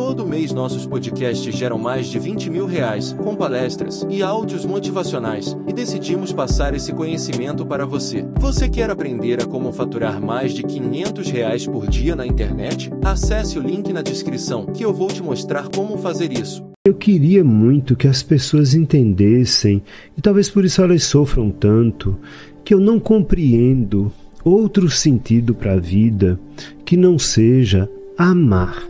Todo 0.00 0.26
mês 0.26 0.50
nossos 0.50 0.86
podcasts 0.86 1.54
geram 1.54 1.76
mais 1.76 2.06
de 2.06 2.18
20 2.18 2.48
mil 2.48 2.64
reais, 2.64 3.12
com 3.12 3.36
palestras 3.36 4.04
e 4.08 4.22
áudios 4.22 4.64
motivacionais, 4.64 5.54
e 5.68 5.74
decidimos 5.74 6.32
passar 6.32 6.74
esse 6.74 6.90
conhecimento 6.90 7.66
para 7.66 7.84
você. 7.84 8.26
Você 8.38 8.66
quer 8.66 8.88
aprender 8.88 9.42
a 9.42 9.46
como 9.46 9.70
faturar 9.70 10.18
mais 10.18 10.54
de 10.54 10.62
500 10.62 11.30
reais 11.30 11.66
por 11.66 11.86
dia 11.86 12.16
na 12.16 12.26
internet? 12.26 12.90
Acesse 13.04 13.58
o 13.58 13.62
link 13.62 13.92
na 13.92 14.00
descrição 14.00 14.64
que 14.64 14.82
eu 14.82 14.90
vou 14.90 15.08
te 15.08 15.22
mostrar 15.22 15.68
como 15.68 15.98
fazer 15.98 16.32
isso. 16.32 16.64
Eu 16.86 16.94
queria 16.94 17.44
muito 17.44 17.94
que 17.94 18.08
as 18.08 18.22
pessoas 18.22 18.72
entendessem, 18.72 19.82
e 20.16 20.22
talvez 20.22 20.48
por 20.48 20.64
isso 20.64 20.80
elas 20.80 21.04
sofram 21.04 21.50
tanto, 21.50 22.18
que 22.64 22.72
eu 22.72 22.80
não 22.80 22.98
compreendo 22.98 24.10
outro 24.42 24.88
sentido 24.88 25.54
para 25.54 25.74
a 25.74 25.78
vida 25.78 26.40
que 26.86 26.96
não 26.96 27.18
seja 27.18 27.86
amar. 28.16 28.89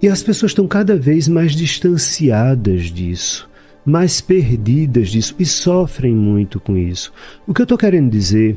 E 0.00 0.08
as 0.08 0.22
pessoas 0.22 0.52
estão 0.52 0.66
cada 0.68 0.96
vez 0.96 1.26
mais 1.26 1.52
distanciadas 1.52 2.84
disso, 2.84 3.48
mais 3.84 4.20
perdidas 4.20 5.08
disso 5.08 5.34
e 5.38 5.44
sofrem 5.44 6.14
muito 6.14 6.60
com 6.60 6.76
isso. 6.76 7.12
O 7.46 7.52
que 7.52 7.60
eu 7.60 7.64
estou 7.64 7.76
querendo 7.76 8.10
dizer 8.10 8.56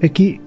é 0.00 0.08
que 0.08 0.40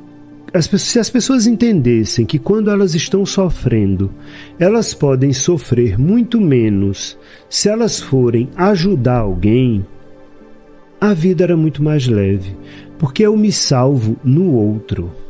as, 0.54 0.66
se 0.66 1.00
as 1.00 1.10
pessoas 1.10 1.48
entendessem 1.48 2.26
que 2.26 2.38
quando 2.38 2.70
elas 2.70 2.94
estão 2.94 3.26
sofrendo, 3.26 4.12
elas 4.60 4.94
podem 4.94 5.34
sofrer 5.34 5.98
muito 5.98 6.40
menos 6.40 7.18
se 7.50 7.70
elas 7.70 8.00
forem 8.00 8.50
ajudar 8.56 9.20
alguém, 9.20 9.86
a 11.02 11.14
vida 11.14 11.44
era 11.44 11.58
muito 11.58 11.82
mais 11.82 12.08
leve, 12.08 12.56
porque 13.00 13.24
eu 13.24 13.36
me 13.36 13.52
salvo 13.52 14.16
no 14.24 14.52
outro. 14.54 15.23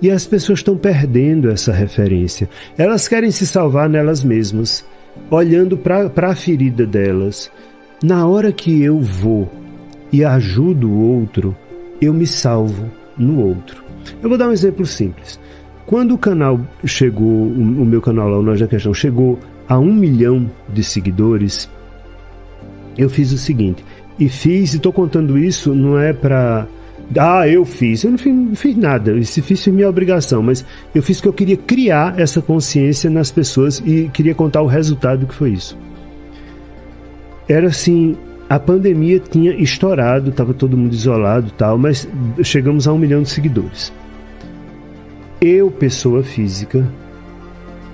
E 0.00 0.10
as 0.10 0.26
pessoas 0.26 0.58
estão 0.58 0.76
perdendo 0.76 1.50
essa 1.50 1.72
referência. 1.72 2.48
Elas 2.76 3.08
querem 3.08 3.30
se 3.30 3.46
salvar 3.46 3.88
nelas 3.88 4.22
mesmas, 4.22 4.84
olhando 5.30 5.76
para 5.76 6.30
a 6.30 6.34
ferida 6.34 6.86
delas. 6.86 7.50
Na 8.02 8.26
hora 8.26 8.52
que 8.52 8.82
eu 8.82 9.00
vou 9.00 9.50
e 10.12 10.24
ajudo 10.24 10.90
o 10.90 11.18
outro, 11.18 11.56
eu 12.00 12.12
me 12.12 12.26
salvo 12.26 12.90
no 13.16 13.40
outro. 13.40 13.82
Eu 14.22 14.28
vou 14.28 14.36
dar 14.36 14.48
um 14.48 14.52
exemplo 14.52 14.84
simples. 14.84 15.38
Quando 15.86 16.14
o 16.14 16.18
canal 16.18 16.60
chegou, 16.84 17.46
o, 17.46 17.84
meu 17.84 18.00
canal 18.00 18.28
lá, 18.28 18.38
o 18.38 18.42
Nós 18.42 18.60
da 18.60 18.66
Questão, 18.66 18.94
chegou 18.94 19.38
a 19.68 19.78
um 19.78 19.92
milhão 19.92 20.50
de 20.68 20.82
seguidores, 20.82 21.68
eu 22.96 23.08
fiz 23.08 23.32
o 23.32 23.38
seguinte, 23.38 23.84
e 24.18 24.28
fiz, 24.28 24.74
e 24.74 24.76
estou 24.76 24.92
contando 24.92 25.38
isso, 25.38 25.74
não 25.74 25.98
é 25.98 26.12
para. 26.12 26.66
Ah, 27.18 27.48
eu 27.48 27.64
fiz. 27.64 28.04
Eu 28.04 28.10
não 28.12 28.18
fiz, 28.18 28.34
não 28.34 28.54
fiz 28.54 28.76
nada. 28.76 29.22
Se 29.24 29.42
fiz, 29.42 29.62
foi 29.62 29.72
minha 29.72 29.88
obrigação. 29.88 30.42
Mas 30.42 30.64
eu 30.94 31.02
fiz 31.02 31.20
que 31.20 31.28
eu 31.28 31.32
queria 31.32 31.56
criar 31.56 32.18
essa 32.18 32.40
consciência 32.40 33.10
nas 33.10 33.30
pessoas 33.30 33.82
e 33.84 34.10
queria 34.12 34.34
contar 34.34 34.62
o 34.62 34.66
resultado 34.66 35.26
que 35.26 35.34
foi 35.34 35.50
isso. 35.50 35.76
Era 37.48 37.68
assim: 37.68 38.16
a 38.48 38.58
pandemia 38.58 39.18
tinha 39.18 39.52
estourado, 39.54 40.30
estava 40.30 40.52
todo 40.52 40.76
mundo 40.76 40.92
isolado 40.92 41.50
tal, 41.56 41.78
mas 41.78 42.08
chegamos 42.42 42.86
a 42.86 42.92
um 42.92 42.98
milhão 42.98 43.22
de 43.22 43.30
seguidores. 43.30 43.92
Eu, 45.40 45.70
pessoa 45.70 46.22
física, 46.22 46.86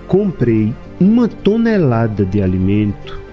comprei 0.06 0.74
uma 1.00 1.28
tonelada 1.28 2.26
de 2.26 2.42
alimento 2.42 3.27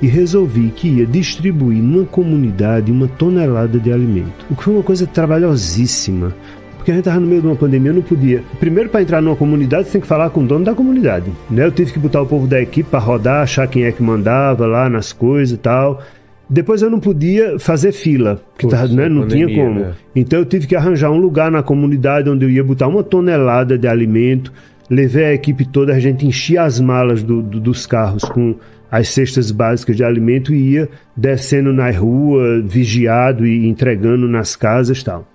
e 0.00 0.06
resolvi 0.06 0.72
que 0.74 0.88
ia 0.88 1.06
distribuir 1.06 1.82
numa 1.82 2.04
comunidade 2.04 2.90
uma 2.90 3.06
tonelada 3.06 3.78
de 3.78 3.92
alimento. 3.92 4.46
O 4.50 4.56
que 4.56 4.64
foi 4.64 4.74
uma 4.74 4.82
coisa 4.82 5.06
trabalhosíssima, 5.06 6.34
porque 6.76 6.90
a 6.90 6.94
gente 6.94 7.02
estava 7.02 7.20
no 7.20 7.26
meio 7.26 7.42
de 7.42 7.46
uma 7.46 7.56
pandemia, 7.56 7.90
eu 7.90 7.94
não 7.94 8.02
podia. 8.02 8.42
Primeiro, 8.58 8.88
para 8.88 9.02
entrar 9.02 9.20
numa 9.20 9.36
comunidade, 9.36 9.86
você 9.86 9.92
tem 9.92 10.00
que 10.00 10.06
falar 10.06 10.30
com 10.30 10.42
o 10.42 10.46
dono 10.46 10.64
da 10.64 10.74
comunidade. 10.74 11.30
Né? 11.50 11.64
Eu 11.64 11.70
tive 11.70 11.92
que 11.92 11.98
botar 11.98 12.22
o 12.22 12.26
povo 12.26 12.46
da 12.46 12.60
equipe 12.60 12.88
para 12.88 12.98
rodar, 12.98 13.42
achar 13.42 13.66
quem 13.66 13.84
é 13.84 13.92
que 13.92 14.02
mandava 14.02 14.66
lá 14.66 14.88
nas 14.88 15.12
coisas 15.12 15.54
e 15.54 15.58
tal. 15.58 16.02
Depois 16.48 16.82
eu 16.82 16.90
não 16.90 16.98
podia 16.98 17.58
fazer 17.58 17.92
fila, 17.92 18.42
porque 18.52 18.66
tava, 18.66 18.88
né, 18.88 19.08
não 19.08 19.22
pandemia, 19.22 19.46
tinha 19.46 19.64
como. 19.64 19.80
Né? 19.80 19.92
Então 20.16 20.38
eu 20.38 20.44
tive 20.44 20.66
que 20.66 20.74
arranjar 20.74 21.10
um 21.10 21.18
lugar 21.18 21.50
na 21.50 21.62
comunidade 21.62 22.28
onde 22.28 22.44
eu 22.44 22.50
ia 22.50 22.64
botar 22.64 22.88
uma 22.88 23.04
tonelada 23.04 23.78
de 23.78 23.86
alimento, 23.86 24.52
levei 24.88 25.26
a 25.26 25.34
equipe 25.34 25.64
toda, 25.64 25.94
a 25.94 26.00
gente 26.00 26.26
enchia 26.26 26.62
as 26.62 26.80
malas 26.80 27.22
do, 27.22 27.40
do, 27.40 27.60
dos 27.60 27.86
carros 27.86 28.24
com 28.24 28.56
as 28.90 29.08
cestas 29.08 29.50
básicas 29.50 29.96
de 29.96 30.04
alimento 30.04 30.54
e 30.54 30.72
ia 30.72 30.88
descendo 31.16 31.72
na 31.72 31.90
rua, 31.90 32.60
vigiado 32.62 33.46
e 33.46 33.66
entregando 33.66 34.26
nas 34.26 34.56
casas 34.56 35.02
tal. 35.02 35.26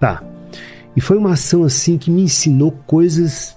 Tá. 0.00 0.22
E 0.96 1.00
foi 1.00 1.16
uma 1.16 1.32
ação 1.32 1.62
assim 1.62 1.98
que 1.98 2.10
me 2.10 2.22
ensinou 2.22 2.72
coisas 2.86 3.56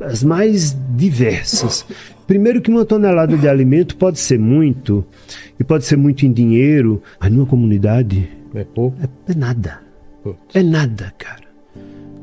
as 0.00 0.22
mais 0.22 0.76
diversas. 0.96 1.84
Primeiro 2.26 2.60
que 2.60 2.70
uma 2.70 2.84
tonelada 2.84 3.36
de 3.36 3.48
alimento 3.48 3.96
pode 3.96 4.18
ser 4.18 4.38
muito, 4.38 5.04
e 5.58 5.64
pode 5.64 5.84
ser 5.84 5.96
muito 5.96 6.24
em 6.26 6.32
dinheiro, 6.32 7.02
mas 7.20 7.30
numa 7.30 7.46
comunidade 7.46 8.28
é 8.54 8.64
pouco. 8.64 8.96
É, 9.00 9.32
é 9.32 9.34
nada. 9.34 9.80
Putz. 10.22 10.38
É 10.54 10.62
nada, 10.62 11.12
cara. 11.18 11.42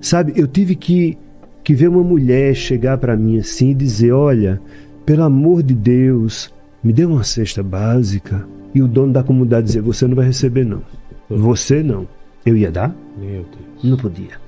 Sabe, 0.02 0.34
eu 0.36 0.48
tive 0.48 0.76
que, 0.76 1.18
que 1.64 1.74
ver 1.74 1.90
uma 1.90 2.04
mulher 2.04 2.56
chegar 2.56 2.98
para 2.98 3.16
mim 3.16 3.38
assim 3.38 3.72
e 3.72 3.76
dizer: 3.76 4.12
Olha, 4.12 4.62
pelo 5.10 5.24
amor 5.24 5.64
de 5.64 5.74
Deus, 5.74 6.54
me 6.84 6.94
dê 6.94 7.04
uma 7.04 7.24
cesta 7.24 7.64
básica. 7.64 8.48
E 8.76 8.80
o 8.80 8.88
dono 8.88 9.12
da 9.12 9.24
comunidade 9.24 9.66
dizer: 9.66 9.82
Você 9.82 10.06
não 10.06 10.16
vai 10.16 10.28
receber, 10.28 10.64
não. 10.64 10.84
Você 11.28 11.82
não. 11.82 12.08
Eu 12.46 12.56
ia 12.56 12.70
dar? 12.70 12.96
Meu 13.18 13.44
Deus. 13.44 13.84
Não 13.84 13.98
podia. 13.98 14.40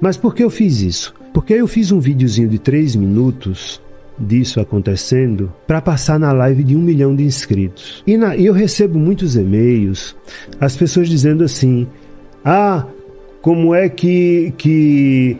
Mas 0.00 0.16
por 0.16 0.34
que 0.34 0.42
eu 0.42 0.50
fiz 0.50 0.80
isso? 0.80 1.14
Porque 1.32 1.54
eu 1.54 1.68
fiz 1.68 1.92
um 1.92 2.00
videozinho 2.00 2.48
de 2.48 2.58
três 2.58 2.96
minutos 2.96 3.80
disso 4.18 4.58
acontecendo 4.58 5.52
para 5.68 5.80
passar 5.80 6.18
na 6.18 6.32
live 6.32 6.64
de 6.64 6.74
um 6.74 6.82
milhão 6.82 7.14
de 7.14 7.22
inscritos. 7.22 8.02
E, 8.04 8.16
na, 8.16 8.36
eu 8.36 8.52
recebo 8.52 8.98
muitos 8.98 9.36
e-mails, 9.36 10.16
as 10.58 10.74
pessoas 10.74 11.08
dizendo 11.08 11.44
assim: 11.44 11.86
Ah, 12.44 12.84
como 13.40 13.72
é 13.72 13.88
que, 13.88 14.52
que 14.58 15.38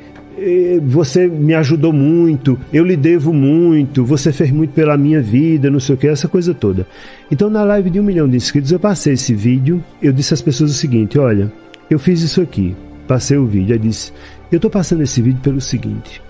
você 0.83 1.27
me 1.27 1.55
ajudou 1.55 1.93
muito, 1.93 2.59
eu 2.73 2.85
lhe 2.85 2.97
devo 2.97 3.33
muito, 3.33 4.05
você 4.05 4.33
fez 4.33 4.51
muito 4.51 4.73
pela 4.73 4.97
minha 4.97 5.21
vida, 5.21 5.71
não 5.71 5.81
sei 5.81 5.95
o 5.95 5.99
que, 5.99 6.07
essa 6.07 6.29
coisa 6.29 6.53
toda. 6.53 6.87
Então, 7.31 7.49
na 7.49 7.65
live 7.65 7.91
de 7.91 7.99
um 8.01 8.03
milhão 8.03 8.29
de 8.29 8.37
inscritos, 8.37 8.71
eu 8.71 8.79
passei 8.79 9.15
esse 9.15 9.35
vídeo, 9.35 9.83
eu 10.03 10.13
disse 10.13 10.35
às 10.35 10.43
pessoas 10.43 10.71
o 10.71 10.75
seguinte: 10.75 11.19
olha, 11.19 11.53
eu 11.89 11.99
fiz 11.99 12.21
isso 12.21 12.41
aqui, 12.41 12.77
passei 13.09 13.37
o 13.37 13.47
vídeo, 13.47 13.75
eu 13.75 13.79
disse, 13.79 14.13
eu 14.53 14.57
estou 14.57 14.71
passando 14.71 15.03
esse 15.03 15.23
vídeo 15.23 15.41
pelo 15.43 15.61
seguinte, 15.61 16.23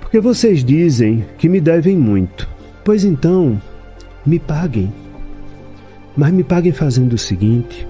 porque 0.00 0.20
vocês 0.20 0.62
dizem 0.62 1.24
que 1.38 1.48
me 1.48 1.60
devem 1.60 1.96
muito. 1.96 2.48
Pois 2.84 3.02
então, 3.02 3.60
me 4.26 4.38
paguem. 4.38 4.92
Mas 6.16 6.32
me 6.32 6.44
paguem 6.44 6.70
fazendo 6.70 7.14
o 7.14 7.18
seguinte: 7.18 7.86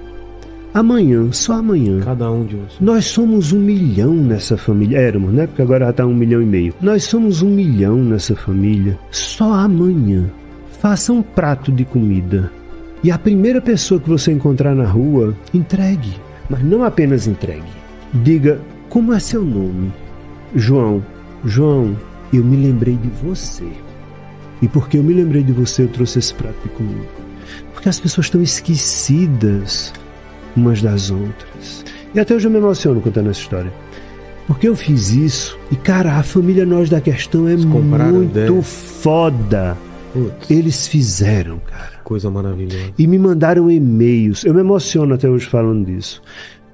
amanhã, 0.74 1.30
só 1.30 1.54
amanhã. 1.54 2.00
Cada 2.00 2.30
um 2.30 2.44
de 2.44 2.56
vocês. 2.56 2.80
Nós 2.80 3.06
somos 3.06 3.52
um 3.52 3.60
milhão 3.60 4.12
nessa 4.12 4.56
família. 4.56 4.98
Éramos, 4.98 5.32
né? 5.32 5.46
Porque 5.46 5.62
agora 5.62 5.86
já 5.86 5.90
está 5.92 6.06
um 6.06 6.14
milhão 6.14 6.42
e 6.42 6.46
meio. 6.46 6.74
Nós 6.80 7.04
somos 7.04 7.40
um 7.40 7.48
milhão 7.48 7.96
nessa 7.96 8.34
família. 8.34 8.98
Só 9.10 9.52
amanhã. 9.52 10.28
Faça 10.80 11.12
um 11.12 11.22
prato 11.22 11.72
de 11.72 11.84
comida. 11.84 12.50
E 13.02 13.10
a 13.10 13.18
primeira 13.18 13.60
pessoa 13.60 14.00
que 14.00 14.08
você 14.08 14.32
encontrar 14.32 14.74
na 14.74 14.86
rua, 14.86 15.34
entregue. 15.54 16.14
Mas 16.50 16.62
não 16.62 16.84
apenas 16.84 17.26
entregue. 17.26 17.62
Diga 18.12 18.60
como 18.88 19.12
é 19.12 19.20
seu 19.20 19.44
nome. 19.44 19.92
João. 20.54 21.02
João, 21.44 21.96
eu 22.32 22.42
me 22.42 22.56
lembrei 22.56 22.96
de 22.96 23.08
você. 23.08 23.68
E 24.60 24.68
porque 24.68 24.98
eu 24.98 25.02
me 25.02 25.12
lembrei 25.12 25.42
de 25.42 25.52
você, 25.52 25.82
eu 25.82 25.88
trouxe 25.88 26.18
esse 26.18 26.34
prato 26.34 26.56
de 26.62 26.68
comida. 26.70 27.08
Porque 27.72 27.88
as 27.88 28.00
pessoas 28.00 28.26
estão 28.26 28.42
esquecidas 28.42 29.92
umas 30.56 30.82
das 30.82 31.10
outras. 31.10 31.84
E 32.14 32.20
até 32.20 32.34
hoje 32.34 32.46
eu 32.46 32.50
me 32.50 32.58
emociono 32.58 33.00
contando 33.00 33.30
essa 33.30 33.40
história. 33.40 33.72
Porque 34.46 34.68
eu 34.68 34.76
fiz 34.76 35.10
isso 35.10 35.58
e, 35.70 35.76
cara, 35.76 36.16
a 36.16 36.22
família 36.22 36.66
Nós 36.66 36.90
da 36.90 37.00
Questão 37.00 37.48
é 37.48 37.56
muito 37.56 38.62
foda. 38.62 39.76
Putz. 40.12 40.50
Eles 40.50 40.86
fizeram, 40.86 41.58
cara. 41.60 41.92
Coisa 42.04 42.30
maravilhosa. 42.30 42.92
E 42.98 43.06
me 43.06 43.18
mandaram 43.18 43.70
e-mails. 43.70 44.44
Eu 44.44 44.54
me 44.54 44.60
emociono 44.60 45.14
até 45.14 45.28
hoje 45.28 45.46
falando 45.46 45.86
disso 45.86 46.22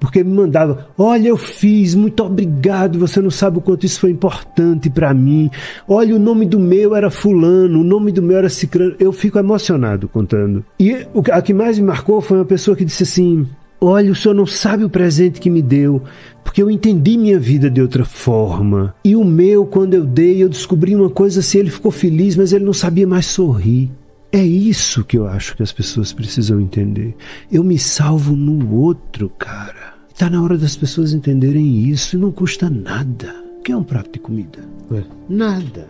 porque 0.01 0.23
me 0.23 0.33
mandava: 0.33 0.87
Olha, 0.97 1.27
eu 1.27 1.37
fiz, 1.37 1.93
muito 1.93 2.23
obrigado. 2.23 2.97
Você 2.97 3.21
não 3.21 3.29
sabe 3.29 3.59
o 3.59 3.61
quanto 3.61 3.85
isso 3.85 3.99
foi 3.99 4.09
importante 4.09 4.89
para 4.89 5.13
mim. 5.13 5.49
Olha, 5.87 6.15
o 6.15 6.19
nome 6.19 6.47
do 6.47 6.59
meu 6.59 6.95
era 6.95 7.11
Fulano, 7.11 7.79
o 7.79 7.83
nome 7.83 8.11
do 8.11 8.21
meu 8.21 8.35
era 8.35 8.49
Cicrano. 8.49 8.95
Eu 8.99 9.13
fico 9.13 9.37
emocionado 9.37 10.09
contando. 10.09 10.65
E 10.79 11.05
a 11.31 11.41
que 11.41 11.53
mais 11.53 11.77
me 11.77 11.85
marcou 11.85 12.19
foi 12.19 12.37
uma 12.37 12.45
pessoa 12.45 12.75
que 12.75 12.83
disse 12.83 13.03
assim: 13.03 13.47
Olha, 13.83 14.11
o 14.11 14.15
senhor 14.15 14.35
não 14.35 14.45
sabe 14.45 14.83
o 14.83 14.89
presente 14.89 15.41
que 15.41 15.49
me 15.49 15.59
deu, 15.59 16.03
porque 16.43 16.61
eu 16.61 16.69
entendi 16.69 17.17
minha 17.17 17.39
vida 17.39 17.67
de 17.67 17.81
outra 17.81 18.05
forma. 18.05 18.93
E 19.03 19.15
o 19.15 19.25
meu, 19.25 19.65
quando 19.65 19.95
eu 19.95 20.05
dei, 20.05 20.43
eu 20.43 20.47
descobri 20.47 20.95
uma 20.95 21.09
coisa 21.09 21.39
assim: 21.39 21.57
ele 21.57 21.71
ficou 21.71 21.91
feliz, 21.91 22.35
mas 22.35 22.53
ele 22.53 22.63
não 22.63 22.73
sabia 22.73 23.07
mais 23.07 23.25
sorrir. 23.25 23.89
É 24.31 24.45
isso 24.45 25.03
que 25.03 25.17
eu 25.17 25.27
acho 25.27 25.57
que 25.57 25.63
as 25.63 25.71
pessoas 25.71 26.13
precisam 26.13 26.61
entender. 26.61 27.15
Eu 27.51 27.63
me 27.63 27.79
salvo 27.79 28.35
no 28.35 28.71
outro, 28.75 29.29
cara. 29.29 29.95
Está 30.13 30.29
na 30.29 30.43
hora 30.43 30.59
das 30.59 30.75
pessoas 30.75 31.11
entenderem 31.11 31.89
isso 31.89 32.15
e 32.15 32.19
não 32.19 32.31
custa 32.31 32.69
nada. 32.69 33.33
O 33.59 33.63
que 33.63 33.71
é 33.71 33.75
um 33.75 33.83
prato 33.83 34.11
de 34.13 34.19
comida? 34.19 34.59
É. 34.91 35.01
Nada. 35.27 35.87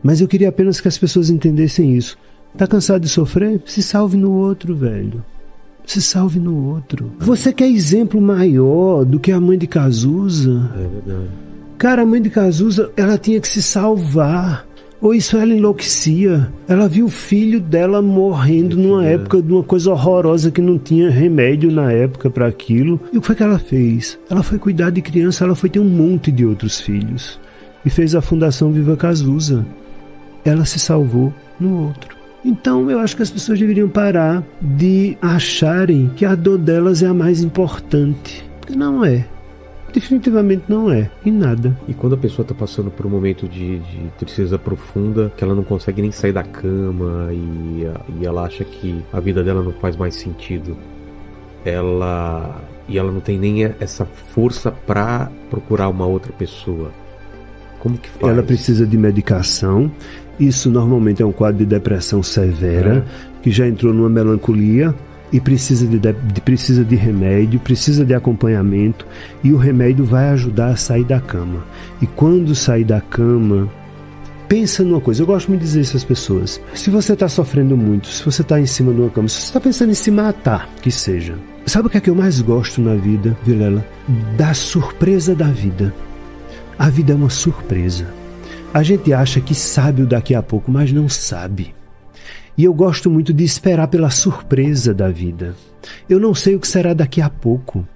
Mas 0.00 0.20
eu 0.20 0.28
queria 0.28 0.48
apenas 0.48 0.80
que 0.80 0.88
as 0.88 0.96
pessoas 0.96 1.28
entendessem 1.28 1.96
isso. 1.96 2.16
Tá 2.56 2.66
cansado 2.66 3.02
de 3.02 3.08
sofrer? 3.08 3.60
Se 3.66 3.82
salve 3.82 4.16
no 4.16 4.30
outro, 4.30 4.74
velho. 4.74 5.24
Se 5.86 6.00
salve 6.00 6.38
no 6.38 6.68
outro. 6.68 7.12
Você 7.18 7.52
quer 7.52 7.68
exemplo 7.68 8.20
maior 8.20 9.04
do 9.04 9.18
que 9.18 9.32
a 9.32 9.40
mãe 9.40 9.58
de 9.58 9.66
Cazuza? 9.66 10.70
É 10.74 10.86
verdade. 10.86 11.28
Cara, 11.78 12.02
a 12.02 12.06
mãe 12.06 12.22
de 12.22 12.30
Cazuza, 12.30 12.90
ela 12.96 13.18
tinha 13.18 13.40
que 13.40 13.48
se 13.48 13.60
salvar. 13.62 14.64
Ou 15.00 15.12
isso 15.12 15.36
ela 15.36 15.52
enlouquecia. 15.52 16.48
Ela 16.68 16.88
viu 16.88 17.06
o 17.06 17.10
filho 17.10 17.60
dela 17.60 18.00
morrendo 18.00 18.76
numa 18.76 19.04
É. 19.04 19.14
época 19.14 19.42
de 19.42 19.52
uma 19.52 19.64
coisa 19.64 19.90
horrorosa 19.90 20.52
que 20.52 20.60
não 20.62 20.78
tinha 20.78 21.10
remédio 21.10 21.72
na 21.72 21.90
época 21.90 22.30
para 22.30 22.46
aquilo. 22.46 23.00
E 23.12 23.18
o 23.18 23.20
que 23.20 23.26
foi 23.26 23.34
que 23.34 23.42
ela 23.42 23.58
fez? 23.58 24.16
Ela 24.30 24.44
foi 24.44 24.58
cuidar 24.58 24.90
de 24.90 25.02
criança, 25.02 25.44
ela 25.44 25.56
foi 25.56 25.68
ter 25.68 25.80
um 25.80 25.84
monte 25.88 26.30
de 26.30 26.46
outros 26.46 26.80
filhos. 26.80 27.40
E 27.84 27.90
fez 27.90 28.14
a 28.14 28.20
Fundação 28.22 28.70
Viva 28.70 28.96
Cazuza. 28.96 29.66
Ela 30.44 30.64
se 30.64 30.78
salvou 30.78 31.32
no 31.58 31.86
outro. 31.86 32.16
Então 32.44 32.90
eu 32.90 32.98
acho 32.98 33.16
que 33.16 33.22
as 33.22 33.30
pessoas 33.30 33.58
deveriam 33.58 33.88
parar 33.88 34.42
de 34.60 35.16
acharem 35.20 36.10
que 36.16 36.24
a 36.24 36.34
dor 36.34 36.58
delas 36.58 37.02
é 37.02 37.06
a 37.06 37.14
mais 37.14 37.42
importante. 37.42 38.44
Porque 38.60 38.74
não 38.74 39.04
é. 39.04 39.24
Definitivamente 39.92 40.64
não 40.68 40.90
é. 40.90 41.10
Em 41.24 41.30
nada. 41.30 41.76
E 41.86 41.92
quando 41.92 42.14
a 42.14 42.18
pessoa 42.18 42.46
tá 42.46 42.54
passando 42.54 42.90
por 42.90 43.04
um 43.06 43.10
momento 43.10 43.46
de, 43.46 43.78
de 43.78 44.10
tristeza 44.18 44.58
profunda, 44.58 45.30
que 45.36 45.44
ela 45.44 45.54
não 45.54 45.62
consegue 45.62 46.00
nem 46.00 46.10
sair 46.10 46.32
da 46.32 46.42
cama 46.42 47.28
e, 47.32 47.86
e 48.18 48.26
ela 48.26 48.44
acha 48.44 48.64
que 48.64 49.04
a 49.12 49.20
vida 49.20 49.44
dela 49.44 49.62
não 49.62 49.72
faz 49.72 49.96
mais 49.96 50.14
sentido, 50.14 50.76
ela 51.64 52.60
e 52.88 52.98
ela 52.98 53.12
não 53.12 53.20
tem 53.20 53.38
nem 53.38 53.64
essa 53.78 54.04
força 54.04 54.70
pra 54.70 55.30
procurar 55.48 55.88
uma 55.88 56.06
outra 56.06 56.32
pessoa. 56.32 56.90
Como 57.82 57.98
que 57.98 58.08
faz? 58.08 58.32
Ela 58.32 58.44
precisa 58.44 58.86
de 58.86 58.96
medicação. 58.96 59.90
Isso 60.38 60.70
normalmente 60.70 61.20
é 61.20 61.26
um 61.26 61.32
quadro 61.32 61.58
de 61.58 61.66
depressão 61.66 62.22
severa, 62.22 63.04
que 63.42 63.50
já 63.50 63.66
entrou 63.66 63.92
numa 63.92 64.08
melancolia 64.08 64.94
e 65.32 65.40
precisa 65.40 65.84
de, 65.86 65.98
de- 65.98 66.40
precisa 66.42 66.84
de 66.84 66.94
remédio, 66.94 67.58
precisa 67.58 68.04
de 68.04 68.14
acompanhamento 68.14 69.04
e 69.42 69.52
o 69.52 69.56
remédio 69.56 70.04
vai 70.04 70.28
ajudar 70.28 70.68
a 70.68 70.76
sair 70.76 71.04
da 71.04 71.20
cama. 71.20 71.64
E 72.00 72.06
quando 72.06 72.54
sair 72.54 72.84
da 72.84 73.00
cama, 73.00 73.68
pensa 74.48 74.84
numa 74.84 75.00
coisa. 75.00 75.22
Eu 75.22 75.26
gosto 75.26 75.50
de 75.50 75.58
dizer 75.58 75.80
isso 75.80 75.96
às 75.96 76.04
pessoas. 76.04 76.60
Se 76.74 76.88
você 76.88 77.14
está 77.14 77.28
sofrendo 77.28 77.76
muito, 77.76 78.06
se 78.06 78.24
você 78.24 78.42
está 78.42 78.60
em 78.60 78.66
cima 78.66 78.92
de 78.94 79.00
uma 79.00 79.10
cama, 79.10 79.26
se 79.28 79.36
você 79.40 79.46
está 79.46 79.60
pensando 79.60 79.90
em 79.90 79.94
se 79.94 80.10
matar, 80.10 80.68
que 80.80 80.90
seja. 80.90 81.34
Sabe 81.66 81.88
o 81.88 81.90
que 81.90 81.96
é 81.98 82.00
que 82.00 82.10
eu 82.10 82.14
mais 82.14 82.40
gosto 82.40 82.80
na 82.80 82.94
vida, 82.94 83.36
Vilela? 83.44 83.84
Da 84.36 84.54
surpresa 84.54 85.34
da 85.34 85.46
vida. 85.48 85.92
A 86.82 86.90
vida 86.90 87.12
é 87.12 87.14
uma 87.14 87.30
surpresa. 87.30 88.12
A 88.74 88.82
gente 88.82 89.12
acha 89.12 89.40
que 89.40 89.54
sabe 89.54 90.02
o 90.02 90.06
daqui 90.06 90.34
a 90.34 90.42
pouco, 90.42 90.68
mas 90.68 90.90
não 90.90 91.08
sabe. 91.08 91.72
E 92.58 92.64
eu 92.64 92.74
gosto 92.74 93.08
muito 93.08 93.32
de 93.32 93.44
esperar 93.44 93.86
pela 93.86 94.10
surpresa 94.10 94.92
da 94.92 95.08
vida. 95.08 95.54
Eu 96.10 96.18
não 96.18 96.34
sei 96.34 96.56
o 96.56 96.58
que 96.58 96.66
será 96.66 96.92
daqui 96.92 97.20
a 97.20 97.30
pouco. 97.30 97.86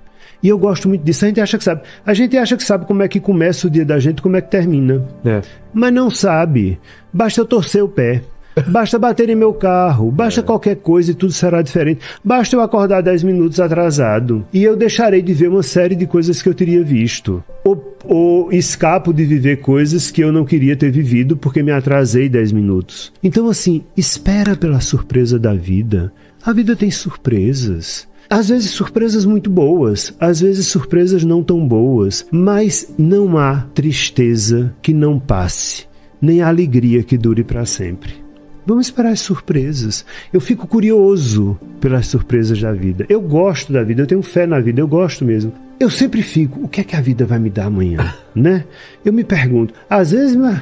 E 0.41 0.49
eu 0.49 0.57
gosto 0.57 0.89
muito 0.89 1.03
disso. 1.03 1.25
A 1.25 1.29
gente 1.29 1.41
acha 1.41 1.59
que 1.59 1.65
sabe. 1.65 1.83
A 2.07 2.15
gente 2.15 2.37
acha 2.37 2.57
que 2.57 2.63
sabe 2.63 2.87
como 2.87 3.03
é 3.03 3.09
que 3.09 3.19
começa 3.19 3.67
o 3.67 3.71
dia 3.71 3.85
da 3.85 3.99
gente, 3.99 4.23
como 4.23 4.37
é 4.37 4.41
que 4.41 4.53
termina. 4.53 5.05
É. 5.25 5.43
Mas 5.75 5.93
não 5.93 6.09
sabe. 6.09 6.79
Basta 7.13 7.41
eu 7.41 7.45
torcer 7.45 7.83
o 7.83 7.89
pé. 7.89 8.23
Basta 8.69 8.99
bater 8.99 9.29
em 9.29 9.37
meu 9.37 9.53
carro, 9.53 10.11
basta 10.11 10.43
qualquer 10.43 10.77
coisa 10.77 11.11
e 11.11 11.15
tudo 11.15 11.33
será 11.33 11.61
diferente. 11.61 12.01
Basta 12.25 12.57
eu 12.57 12.63
acordar 12.63 13.03
10 13.03 13.23
minutos 13.23 13.61
atrasado 13.61 14.47
e 14.53 14.65
eu 14.65 14.75
deixarei 14.75 15.21
de 15.21 15.35
ver 15.35 15.49
uma 15.49 15.63
série 15.63 15.95
de 15.95 16.07
coisas 16.07 16.41
que 16.41 16.49
eu 16.49 16.55
teria 16.55 16.83
visto. 16.83 17.45
Ou, 17.65 17.97
ou 18.05 18.53
escapo 18.53 19.13
de 19.13 19.25
viver 19.25 19.59
coisas 19.59 20.11
que 20.11 20.23
eu 20.23 20.33
não 20.33 20.45
queria 20.45 20.75
ter 20.75 20.91
vivido 20.91 21.37
porque 21.37 21.63
me 21.63 21.71
atrasei 21.71 22.29
10 22.29 22.53
minutos. 22.53 23.13
Então, 23.23 23.49
assim, 23.49 23.85
espera 23.97 24.57
pela 24.57 24.81
surpresa 24.81 25.39
da 25.39 25.53
vida. 25.53 26.13
A 26.43 26.53
vida 26.53 26.75
tem 26.75 26.91
surpresas. 26.91 28.09
Às 28.29 28.49
vezes 28.49 28.71
surpresas 28.71 29.25
muito 29.25 29.49
boas, 29.49 30.13
às 30.19 30.41
vezes 30.41 30.67
surpresas 30.67 31.23
não 31.25 31.45
tão 31.45 31.67
boas, 31.67 32.27
mas 32.31 32.93
não 32.99 33.39
há 33.39 33.61
tristeza 33.73 34.75
que 34.83 34.93
não 34.93 35.17
passe, 35.17 35.87
nem 36.21 36.43
alegria 36.43 37.05
que 37.05 37.17
dure 37.17 37.45
para 37.45 37.65
sempre. 37.65 38.26
Vamos 38.67 38.89
esperar 38.89 39.11
as 39.11 39.21
surpresas. 39.21 40.05
Eu 40.33 40.41
fico 40.41 40.67
curioso 40.67 41.57
pelas 41.81 42.09
surpresas 42.09 42.61
da 42.61 42.73
vida. 42.73 43.07
Eu 43.09 43.21
gosto 43.21 43.73
da 43.73 43.83
vida, 43.85 44.03
eu 44.03 44.07
tenho 44.07 44.23
fé 44.23 44.45
na 44.45 44.59
vida, 44.59 44.81
eu 44.81 44.89
gosto 44.89 45.25
mesmo. 45.25 45.53
Eu 45.79 45.89
sempre 45.89 46.21
fico, 46.21 46.65
o 46.65 46.69
que 46.69 46.81
é 46.81 46.85
que 46.85 46.97
a 46.97 47.01
vida 47.01 47.25
vai 47.25 47.39
me 47.39 47.49
dar 47.49 47.67
amanhã, 47.67 48.13
né? 48.35 48.65
Eu 49.05 49.13
me 49.13 49.23
pergunto, 49.23 49.73
às 49.89 50.11
vezes, 50.11 50.35
mas, 50.35 50.61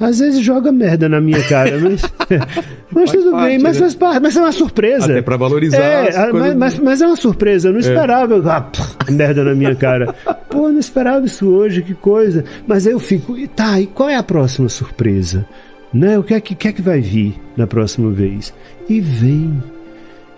às 0.00 0.18
vezes 0.18 0.40
joga 0.44 0.70
merda 0.70 1.08
na 1.08 1.20
minha 1.20 1.42
cara, 1.44 1.78
mas, 1.78 2.02
mas 2.92 3.10
tudo 3.12 3.30
parte, 3.30 3.46
bem, 3.46 3.58
mas 3.58 3.80
né? 3.80 3.90
parte, 3.98 4.20
mas 4.20 4.36
é 4.36 4.40
uma 4.40 4.52
surpresa. 4.52 5.04
Até 5.04 5.22
pra 5.22 5.36
valorizar 5.36 5.78
É, 5.78 6.16
ah, 6.16 6.30
mas, 6.32 6.54
mas, 6.54 6.78
mas 6.78 7.00
é 7.00 7.06
uma 7.06 7.16
surpresa, 7.16 7.68
eu 7.68 7.72
não 7.72 7.80
esperava. 7.80 8.52
Ah, 8.52 8.60
pff, 8.60 9.10
merda 9.10 9.42
na 9.42 9.54
minha 9.54 9.74
cara. 9.74 10.14
Pô, 10.50 10.68
não 10.68 10.78
esperava 10.78 11.24
isso 11.24 11.48
hoje, 11.48 11.80
que 11.82 11.94
coisa. 11.94 12.44
Mas 12.66 12.86
aí 12.86 12.92
eu 12.92 13.00
fico, 13.00 13.34
tá, 13.48 13.80
e 13.80 13.86
qual 13.86 14.08
é 14.10 14.16
a 14.16 14.22
próxima 14.22 14.68
surpresa? 14.68 15.46
Né? 15.92 16.18
O 16.18 16.22
que 16.22 16.34
é 16.34 16.40
que, 16.40 16.54
que 16.54 16.68
é 16.68 16.72
que 16.72 16.82
vai 16.82 17.00
vir 17.00 17.34
na 17.56 17.66
próxima 17.66 18.10
vez? 18.10 18.52
E 18.88 19.00
vem. 19.00 19.62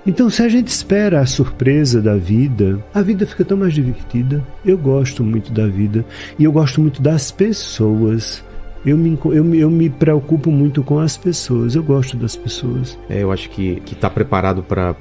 Então, 0.07 0.31
se 0.31 0.43
a 0.43 0.49
gente 0.49 0.69
espera 0.69 1.21
a 1.21 1.27
surpresa 1.27 2.01
da 2.01 2.17
vida, 2.17 2.83
a 2.95 3.03
vida 3.03 3.27
fica 3.27 3.45
tão 3.45 3.57
mais 3.57 3.75
divertida. 3.75 4.43
Eu 4.65 4.79
gosto 4.79 5.23
muito 5.23 5.53
da 5.53 5.67
vida 5.67 6.05
e 6.39 6.45
eu 6.45 6.53
gosto 6.53 6.81
muito 6.81 7.03
das 7.03 7.31
pessoas. 7.31 8.43
Eu 8.85 8.97
me, 8.97 9.19
eu, 9.27 9.55
eu 9.55 9.71
me 9.71 9.91
preocupo 9.91 10.51
muito 10.51 10.83
com 10.83 10.99
as 10.99 11.17
pessoas. 11.17 11.75
Eu 11.75 11.83
gosto 11.83 12.17
das 12.17 12.35
pessoas. 12.37 12.99
É, 13.09 13.23
eu 13.23 13.31
acho 13.31 13.51
que, 13.51 13.81
que 13.85 13.95
tá 13.95 14.09
preparado 14.09 14.63
pra 14.63 14.95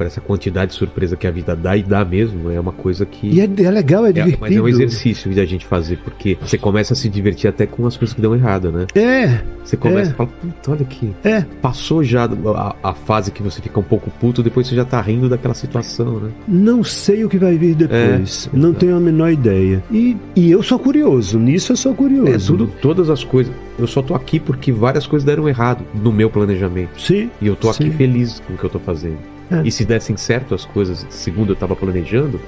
essa 0.00 0.20
quantidade 0.20 0.72
de 0.72 0.78
surpresa 0.78 1.16
que 1.16 1.26
a 1.26 1.30
vida 1.30 1.54
dá 1.54 1.76
e 1.76 1.82
dá 1.82 2.04
mesmo. 2.04 2.50
É 2.50 2.58
uma 2.58 2.72
coisa 2.72 3.04
que. 3.04 3.28
E 3.28 3.40
é, 3.40 3.44
é 3.44 3.70
legal, 3.70 4.06
é 4.06 4.10
É, 4.10 4.12
divertido. 4.12 4.38
mas 4.40 4.56
é 4.56 4.60
um 4.60 4.68
exercício 4.68 5.34
da 5.34 5.44
gente 5.44 5.66
fazer, 5.66 5.98
porque 5.98 6.38
você 6.40 6.56
começa 6.56 6.92
a 6.94 6.96
se 6.96 7.08
divertir 7.08 7.48
até 7.48 7.66
com 7.66 7.86
as 7.86 7.96
coisas 7.96 8.14
que 8.14 8.20
dão 8.22 8.34
errado, 8.34 8.72
né? 8.72 8.86
É, 8.94 9.40
Você 9.64 9.76
começa 9.76 10.10
É. 10.10 10.12
a 10.12 10.16
falar, 10.16 10.30
puta, 10.30 10.70
olha 10.70 10.82
aqui. 10.82 11.10
é. 11.22 11.42
Passou 11.60 12.02
já 12.02 12.24
a, 12.24 12.76
a 12.82 12.94
fase 12.94 13.30
que 13.30 13.42
você 13.42 13.60
fica 13.60 13.78
um 13.78 13.82
pouco 13.82 14.10
puto, 14.18 14.42
depois 14.42 14.66
você 14.66 14.74
já 14.74 14.84
tá 14.84 15.00
rindo 15.00 15.28
daquela 15.28 15.54
situação, 15.54 16.18
né? 16.20 16.30
Não 16.48 16.82
sei 16.82 17.24
o 17.24 17.28
que 17.28 17.36
vai 17.38 17.56
vir 17.58 17.74
depois. 17.74 18.48
É. 18.52 18.56
não 18.56 18.72
tenho 18.72 18.96
a 18.96 19.00
menor 19.00 19.30
ideia. 19.30 19.82
E, 19.90 20.16
e 20.34 20.50
eu 20.50 20.62
sou 20.62 20.78
curioso. 20.78 21.38
Nisso 21.38 21.72
eu 21.72 21.76
sou 21.76 21.94
curioso. 21.94 22.30
É 22.32 22.38
tudo, 22.38 22.72
todas 22.80 23.10
as 23.10 23.17
coisas. 23.24 23.52
Eu 23.78 23.86
só 23.86 24.02
tô 24.02 24.14
aqui 24.14 24.38
porque 24.40 24.70
várias 24.72 25.06
coisas 25.06 25.24
deram 25.24 25.48
errado 25.48 25.84
no 25.94 26.12
meu 26.12 26.28
planejamento. 26.30 27.00
Sim. 27.00 27.30
E 27.40 27.46
eu 27.46 27.56
tô 27.56 27.70
aqui 27.70 27.84
Sim. 27.84 27.90
feliz 27.92 28.40
com 28.46 28.54
o 28.54 28.56
que 28.58 28.64
eu 28.64 28.70
tô 28.70 28.78
fazendo. 28.78 29.18
É. 29.50 29.62
E 29.64 29.70
se 29.72 29.84
dessem 29.84 30.16
certo 30.16 30.54
as 30.54 30.64
coisas 30.64 31.06
segundo 31.10 31.52
eu 31.52 31.56
tava 31.56 31.74
planejando, 31.74 32.38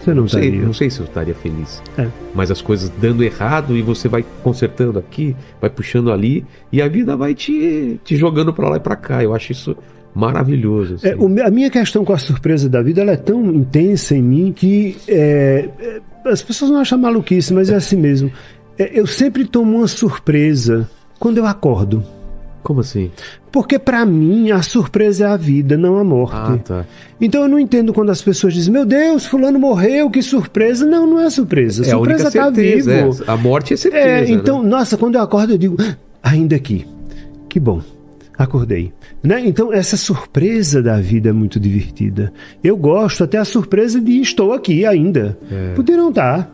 Você 0.00 0.10
não, 0.12 0.22
não 0.22 0.28
sei, 0.28 0.50
não 0.50 0.72
sei 0.72 0.90
se 0.90 0.98
eu 1.00 1.04
estaria 1.06 1.34
feliz. 1.34 1.80
É. 1.96 2.08
Mas 2.34 2.50
as 2.50 2.60
coisas 2.60 2.88
dando 3.00 3.22
errado 3.22 3.76
e 3.76 3.82
você 3.82 4.08
vai 4.08 4.24
consertando 4.42 4.98
aqui, 4.98 5.36
vai 5.60 5.70
puxando 5.70 6.10
ali 6.10 6.44
e 6.72 6.82
a 6.82 6.88
vida 6.88 7.16
vai 7.16 7.34
te, 7.34 8.00
te 8.04 8.16
jogando 8.16 8.52
pra 8.52 8.68
lá 8.68 8.76
e 8.78 8.80
pra 8.80 8.96
cá. 8.96 9.22
Eu 9.22 9.32
acho 9.34 9.52
isso 9.52 9.76
maravilhoso. 10.14 10.94
assim. 10.94 11.08
É, 11.08 11.14
o 11.16 11.28
me- 11.28 11.42
a 11.42 11.50
minha 11.50 11.70
questão 11.70 12.04
com 12.04 12.12
a 12.12 12.18
surpresa 12.18 12.68
da 12.68 12.82
vida 12.82 13.00
ela 13.00 13.12
é 13.12 13.16
tão 13.16 13.44
intensa 13.46 14.14
em 14.16 14.22
mim 14.22 14.52
que 14.54 14.96
é, 15.08 15.68
é, 15.80 16.00
as 16.28 16.42
pessoas 16.42 16.70
não 16.70 16.78
acham 16.80 16.98
maluquice, 16.98 17.52
mas 17.54 17.70
é 17.70 17.74
assim 17.76 17.96
mesmo. 17.96 18.30
É, 18.78 18.90
eu 18.98 19.06
sempre 19.06 19.44
tomo 19.44 19.78
uma 19.78 19.88
surpresa 19.88 20.88
quando 21.18 21.38
eu 21.38 21.46
acordo. 21.46 22.02
Como 22.62 22.80
assim? 22.80 23.10
Porque 23.50 23.78
pra 23.78 24.06
mim 24.06 24.50
a 24.52 24.62
surpresa 24.62 25.24
é 25.24 25.26
a 25.28 25.36
vida, 25.36 25.76
não 25.76 25.98
a 25.98 26.04
morte. 26.04 26.34
Ah, 26.36 26.58
tá. 26.64 26.86
Então 27.20 27.42
eu 27.42 27.48
não 27.48 27.58
entendo 27.58 27.92
quando 27.92 28.10
as 28.10 28.22
pessoas 28.22 28.54
dizem: 28.54 28.72
Meu 28.72 28.86
Deus, 28.86 29.26
fulano 29.26 29.58
morreu, 29.58 30.08
que 30.08 30.22
surpresa. 30.22 30.86
Não, 30.86 31.06
não 31.06 31.20
é 31.20 31.28
surpresa. 31.28 31.84
É 31.84 31.90
a 31.90 31.98
única 31.98 32.18
surpresa 32.20 32.38
tá 32.38 32.54
certeza. 32.54 33.02
vivo. 33.04 33.24
é. 33.24 33.30
A 33.30 33.36
morte 33.36 33.74
é 33.74 33.76
certeza. 33.76 34.06
É, 34.08 34.30
então, 34.30 34.62
né? 34.62 34.68
nossa, 34.68 34.96
quando 34.96 35.16
eu 35.16 35.20
acordo 35.22 35.52
eu 35.54 35.58
digo, 35.58 35.76
"Ah, 35.80 35.96
ainda 36.22 36.54
aqui. 36.54 36.86
Que 37.48 37.58
bom. 37.58 37.82
Acordei. 38.38 38.92
Né? 39.22 39.42
Então, 39.44 39.72
essa 39.72 39.96
surpresa 39.96 40.82
da 40.82 40.98
vida 41.00 41.28
é 41.28 41.32
muito 41.32 41.60
divertida. 41.60 42.32
Eu 42.62 42.76
gosto 42.76 43.22
até 43.22 43.38
a 43.38 43.44
surpresa 43.44 44.00
de 44.00 44.20
estou 44.20 44.52
aqui 44.52 44.86
ainda. 44.86 45.38
É. 45.50 45.74
Podia 45.74 45.96
não 45.96 46.08
estar. 46.08 46.50